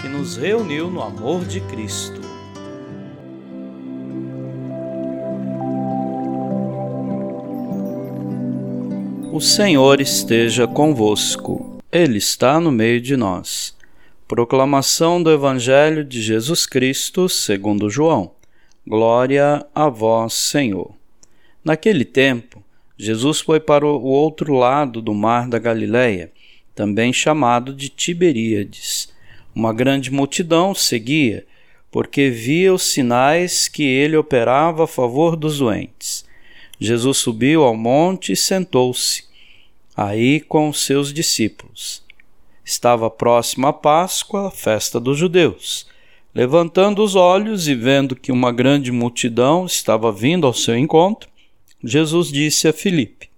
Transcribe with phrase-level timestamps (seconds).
[0.00, 2.20] que nos reuniu no amor de Cristo.
[9.32, 13.76] O Senhor esteja convosco, Ele está no meio de nós.
[14.28, 18.32] Proclamação do Evangelho de Jesus Cristo, segundo João.
[18.86, 20.94] Glória a vós, Senhor.
[21.64, 22.62] Naquele tempo,
[22.98, 26.32] Jesus foi para o outro lado do mar da Galileia,
[26.74, 29.14] também chamado de Tiberíades
[29.56, 31.46] uma grande multidão seguia,
[31.90, 36.26] porque via os sinais que ele operava a favor dos doentes.
[36.78, 39.24] Jesus subiu ao monte e sentou-se,
[39.96, 42.04] aí com os seus discípulos.
[42.62, 45.86] Estava próxima a Páscoa, a festa dos judeus.
[46.34, 51.30] Levantando os olhos e vendo que uma grande multidão estava vindo ao seu encontro,
[51.82, 53.30] Jesus disse a Filipe: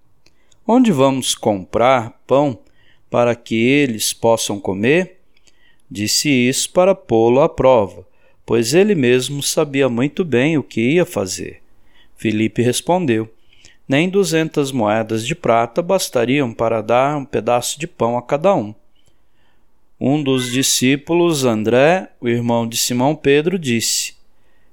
[0.67, 2.59] Onde vamos comprar pão
[3.09, 5.18] para que eles possam comer?
[5.91, 8.07] Disse isso para pô-lo à prova,
[8.45, 11.63] pois ele mesmo sabia muito bem o que ia fazer.
[12.17, 13.33] Filipe respondeu:
[13.89, 18.75] Nem duzentas moedas de prata bastariam para dar um pedaço de pão a cada um.
[20.01, 24.15] Um dos discípulos, André, o irmão de Simão Pedro, disse: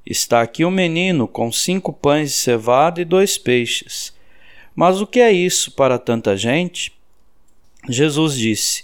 [0.05, 4.13] Está aqui um menino com cinco pães de cevada e dois peixes.
[4.75, 6.91] Mas o que é isso para tanta gente?
[7.89, 8.83] Jesus disse: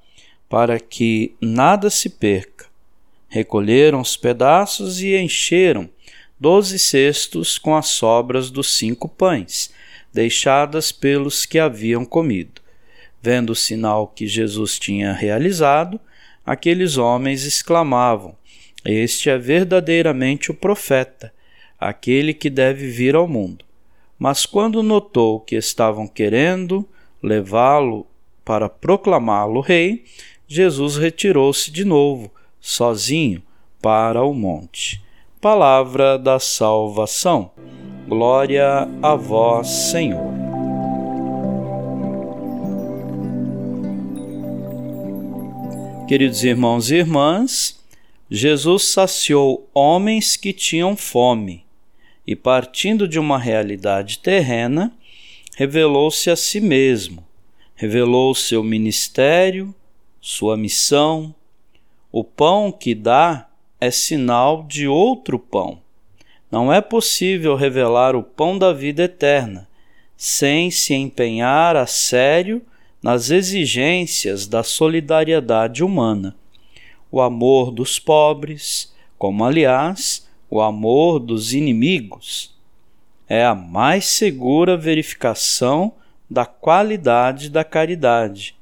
[0.51, 2.65] para que nada se perca.
[3.29, 5.89] Recolheram os pedaços e encheram
[6.37, 9.73] doze cestos com as sobras dos cinco pães,
[10.11, 12.61] deixadas pelos que haviam comido.
[13.21, 15.97] Vendo o sinal que Jesus tinha realizado,
[16.45, 18.35] aqueles homens exclamavam:
[18.83, 21.33] Este é verdadeiramente o profeta,
[21.79, 23.63] aquele que deve vir ao mundo.
[24.19, 26.85] Mas quando notou que estavam querendo
[27.23, 28.05] levá-lo
[28.43, 30.03] para proclamá-lo rei,
[30.53, 32.29] Jesus retirou-se de novo,
[32.59, 33.41] sozinho,
[33.81, 35.01] para o monte.
[35.39, 37.51] Palavra da salvação.
[38.05, 40.29] Glória a vós, Senhor.
[46.05, 47.81] Queridos irmãos e irmãs,
[48.29, 51.63] Jesus saciou homens que tinham fome
[52.27, 54.91] e, partindo de uma realidade terrena,
[55.55, 57.25] revelou-se a si mesmo,
[57.73, 59.73] revelou seu ministério
[60.21, 61.33] sua missão.
[62.11, 63.49] O pão que dá
[63.79, 65.79] é sinal de outro pão.
[66.51, 69.67] Não é possível revelar o pão da vida eterna
[70.15, 72.61] sem se empenhar a sério
[73.01, 76.35] nas exigências da solidariedade humana,
[77.11, 82.55] o amor dos pobres, como aliás o amor dos inimigos.
[83.27, 85.93] É a mais segura verificação
[86.29, 88.60] da qualidade da caridade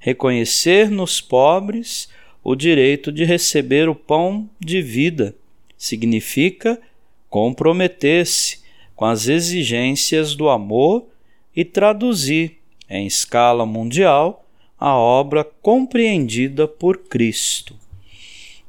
[0.00, 2.08] reconhecer nos pobres
[2.42, 5.36] o direito de receber o pão de vida
[5.76, 6.80] significa
[7.28, 8.60] comprometer-se
[8.96, 11.06] com as exigências do amor
[11.54, 12.56] e traduzir,
[12.88, 14.44] em escala mundial,
[14.78, 17.76] a obra compreendida por Cristo.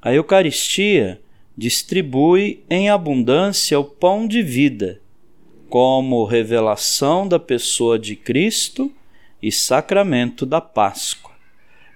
[0.01, 1.19] A Eucaristia
[1.57, 4.99] distribui em abundância o pão de vida,
[5.69, 8.91] como revelação da pessoa de Cristo
[9.41, 11.31] e sacramento da Páscoa.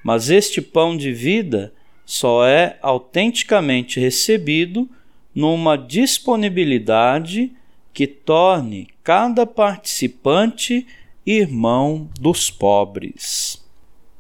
[0.04, 1.74] Mas este pão de vida
[2.06, 4.90] só é autenticamente recebido
[5.34, 7.52] numa disponibilidade
[7.94, 10.86] que torne cada participante
[11.26, 13.64] irmão dos pobres.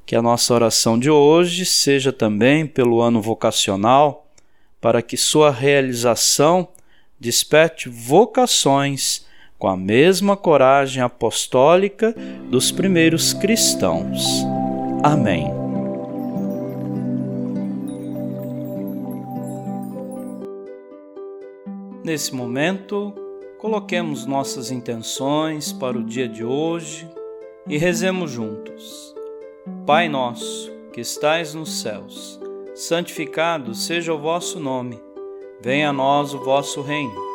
[0.06, 4.28] Que a nossa oração de hoje seja também pelo ano vocacional,
[4.80, 6.68] para que sua realização
[7.20, 9.25] desperte vocações
[9.58, 12.14] com a mesma coragem apostólica
[12.50, 14.46] dos primeiros cristãos.
[15.04, 15.52] Amém.
[22.04, 23.14] Nesse momento,
[23.58, 27.10] coloquemos nossas intenções para o dia de hoje
[27.68, 29.16] e rezemos juntos.
[29.88, 32.40] Pai nosso, que estais nos céus,
[32.76, 35.02] santificado seja o vosso nome.
[35.60, 37.35] Venha a nós o vosso reino.